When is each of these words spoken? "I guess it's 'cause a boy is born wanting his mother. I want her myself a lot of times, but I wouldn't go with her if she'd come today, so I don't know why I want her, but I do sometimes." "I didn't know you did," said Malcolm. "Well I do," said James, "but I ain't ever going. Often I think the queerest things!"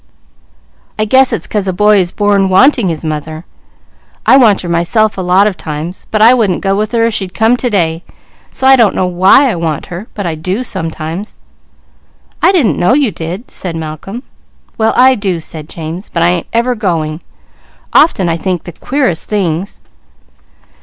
"I 0.97 1.05
guess 1.05 1.31
it's 1.31 1.45
'cause 1.45 1.67
a 1.67 1.71
boy 1.73 1.99
is 1.99 2.11
born 2.11 2.49
wanting 2.49 2.89
his 2.89 3.05
mother. 3.05 3.45
I 4.25 4.35
want 4.35 4.61
her 4.61 4.67
myself 4.67 5.15
a 5.15 5.21
lot 5.21 5.45
of 5.45 5.57
times, 5.57 6.07
but 6.09 6.23
I 6.23 6.33
wouldn't 6.33 6.61
go 6.63 6.75
with 6.75 6.91
her 6.93 7.05
if 7.05 7.13
she'd 7.13 7.35
come 7.35 7.55
today, 7.55 8.03
so 8.49 8.65
I 8.65 8.75
don't 8.75 8.95
know 8.95 9.05
why 9.05 9.47
I 9.51 9.55
want 9.55 9.85
her, 9.93 10.07
but 10.15 10.25
I 10.25 10.33
do 10.33 10.63
sometimes." 10.63 11.37
"I 12.41 12.51
didn't 12.51 12.79
know 12.79 12.93
you 12.93 13.11
did," 13.11 13.51
said 13.51 13.75
Malcolm. 13.75 14.23
"Well 14.75 14.93
I 14.97 15.13
do," 15.13 15.39
said 15.39 15.69
James, 15.69 16.09
"but 16.11 16.23
I 16.23 16.29
ain't 16.29 16.47
ever 16.51 16.73
going. 16.73 17.21
Often 17.93 18.27
I 18.27 18.37
think 18.37 18.63
the 18.63 18.71
queerest 18.71 19.25
things!" 19.27 19.81